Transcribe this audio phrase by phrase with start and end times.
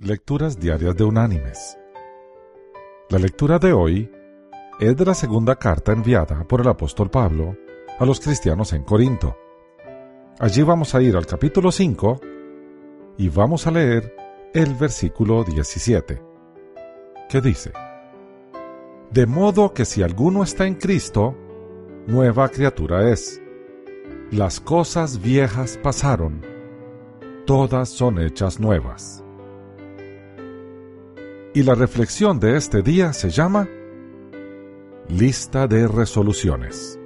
[0.00, 1.76] Lecturas Diarias de Unánimes.
[3.10, 4.08] La lectura de hoy
[4.78, 7.56] es de la segunda carta enviada por el apóstol Pablo
[7.98, 9.36] a los cristianos en Corinto.
[10.38, 12.20] Allí vamos a ir al capítulo 5
[13.16, 14.14] y vamos a leer
[14.54, 16.22] el versículo 17,
[17.28, 17.72] que dice,
[19.10, 21.34] De modo que si alguno está en Cristo,
[22.06, 23.42] nueva criatura es.
[24.30, 26.46] Las cosas viejas pasaron,
[27.46, 29.24] todas son hechas nuevas.
[31.58, 33.68] Y la reflexión de este día se llama
[35.08, 37.00] Lista de resoluciones.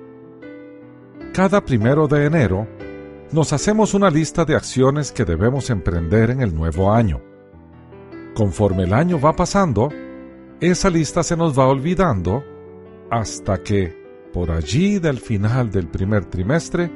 [1.33, 2.69] Cada primero de enero
[3.33, 7.23] nos hacemos una lista de acciones que debemos emprender en el nuevo año.
[8.34, 9.88] Conforme el año va pasando,
[10.60, 12.45] esa lista se nos va olvidando
[13.10, 13.96] hasta que,
[14.34, 16.91] por allí del final del primer trimestre,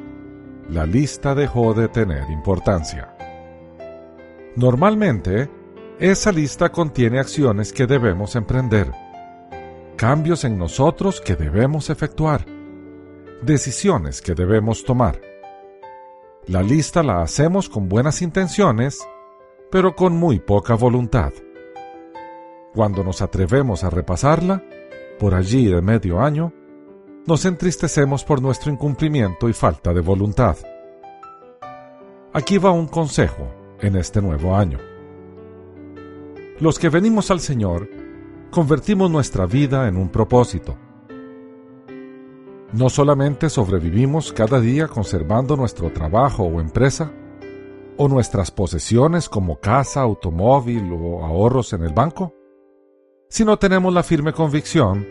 [0.69, 3.16] la lista dejó de tener importancia.
[4.56, 5.48] Normalmente,
[5.98, 8.92] esa lista contiene acciones que debemos emprender,
[9.97, 12.44] cambios en nosotros que debemos efectuar,
[13.41, 15.19] decisiones que debemos tomar.
[16.47, 18.98] La lista la hacemos con buenas intenciones,
[19.70, 21.33] pero con muy poca voluntad.
[22.74, 24.62] Cuando nos atrevemos a repasarla,
[25.19, 26.52] por allí de medio año,
[27.27, 30.56] nos entristecemos por nuestro incumplimiento y falta de voluntad.
[32.34, 34.95] Aquí va un consejo en este nuevo año.
[36.58, 37.90] Los que venimos al Señor,
[38.50, 40.78] convertimos nuestra vida en un propósito.
[42.72, 47.12] No solamente sobrevivimos cada día conservando nuestro trabajo o empresa,
[47.98, 52.34] o nuestras posesiones como casa, automóvil o ahorros en el banco,
[53.28, 55.06] sino tenemos la firme convicción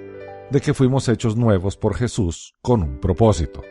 [0.49, 3.61] de que fuimos hechos nuevos por Jesús con un propósito.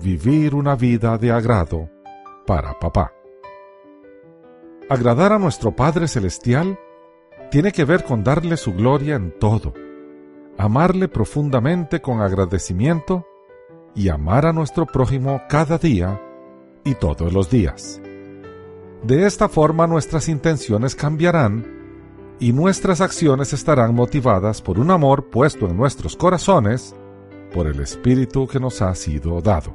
[0.00, 1.90] Vivir una vida de agrado
[2.46, 3.12] para papá.
[4.90, 6.76] Agradar a nuestro Padre Celestial
[7.52, 9.72] tiene que ver con darle su gloria en todo,
[10.58, 13.24] amarle profundamente con agradecimiento
[13.94, 16.20] y amar a nuestro prójimo cada día
[16.82, 18.02] y todos los días.
[19.04, 25.66] De esta forma nuestras intenciones cambiarán y nuestras acciones estarán motivadas por un amor puesto
[25.68, 26.96] en nuestros corazones
[27.54, 29.72] por el Espíritu que nos ha sido dado.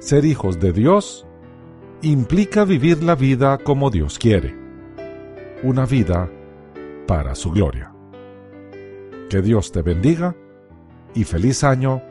[0.00, 1.27] Ser hijos de Dios
[2.02, 4.54] implica vivir la vida como Dios quiere,
[5.62, 6.30] una vida
[7.06, 7.92] para su gloria.
[9.28, 10.34] Que Dios te bendiga
[11.14, 12.02] y feliz año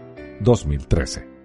[0.42, 1.37] 2013.